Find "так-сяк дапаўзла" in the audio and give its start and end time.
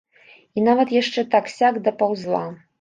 1.37-2.45